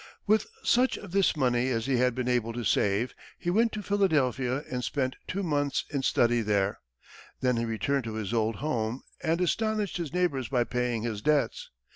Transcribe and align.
With 0.25 0.47
such 0.63 0.97
of 0.97 1.11
this 1.11 1.37
money 1.37 1.69
as 1.69 1.85
he 1.85 1.97
had 1.97 2.15
been 2.15 2.27
able 2.27 2.53
to 2.53 2.63
save, 2.63 3.13
he 3.37 3.51
went 3.51 3.71
to 3.73 3.83
Philadelphia 3.83 4.63
and 4.67 4.83
spent 4.83 5.15
two 5.27 5.43
months 5.43 5.85
in 5.91 6.01
study 6.01 6.41
there; 6.41 6.79
then 7.41 7.55
he 7.57 7.65
returned 7.65 8.05
to 8.05 8.15
his 8.15 8.33
old 8.33 8.55
home, 8.55 9.03
and 9.21 9.39
astonished 9.39 9.97
his 9.97 10.11
neighbors 10.11 10.47
by 10.47 10.63
paying 10.63 11.03
his 11.03 11.21
debts. 11.21 11.69